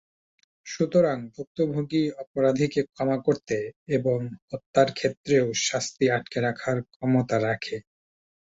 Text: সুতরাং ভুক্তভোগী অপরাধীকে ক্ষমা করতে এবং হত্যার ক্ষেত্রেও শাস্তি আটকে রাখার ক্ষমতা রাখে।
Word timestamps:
সুতরাং 0.65 1.17
ভুক্তভোগী 1.33 2.03
অপরাধীকে 2.23 2.81
ক্ষমা 2.87 3.17
করতে 3.25 3.57
এবং 3.97 4.17
হত্যার 4.49 4.89
ক্ষেত্রেও 4.97 5.45
শাস্তি 5.67 6.05
আটকে 6.09 6.37
রাখার 6.41 6.77
ক্ষমতা 6.91 7.37
রাখে। 7.41 7.75